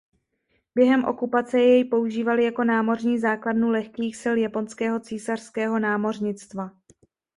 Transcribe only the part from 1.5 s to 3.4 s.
jej používali jako námořní